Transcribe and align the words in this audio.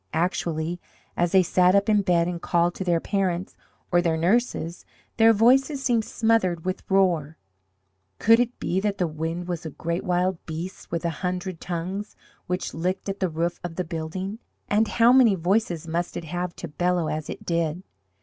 Actually, 0.15 0.79
as 1.15 1.31
they 1.31 1.43
sat 1.43 1.75
up 1.75 1.87
in 1.87 2.01
bed 2.01 2.27
and 2.27 2.41
called 2.41 2.73
to 2.73 2.83
their 2.83 2.99
parents 2.99 3.55
or 3.91 4.01
their 4.01 4.17
nurses, 4.17 4.83
their 5.17 5.31
voices 5.31 5.83
seemed 5.83 6.03
smothered 6.03 6.65
with 6.65 6.81
roar. 6.89 7.37
Could 8.17 8.39
it 8.39 8.59
be 8.59 8.79
that 8.79 8.97
the 8.97 9.05
wind 9.05 9.47
was 9.47 9.63
a 9.63 9.69
great 9.69 10.03
wild 10.03 10.43
beast 10.47 10.89
with 10.89 11.05
a 11.05 11.11
hundred 11.21 11.61
tongues 11.61 12.15
which 12.47 12.73
licked 12.73 13.09
at 13.09 13.19
the 13.19 13.29
roof 13.29 13.59
of 13.63 13.75
the 13.75 13.83
building? 13.83 14.39
And 14.67 14.87
how 14.87 15.13
many 15.13 15.35
voices 15.35 15.87
must 15.87 16.17
it 16.17 16.23
have 16.25 16.55
to 16.55 16.67
bellow 16.67 17.07
as 17.07 17.29
it 17.29 17.45
did? 17.45 17.83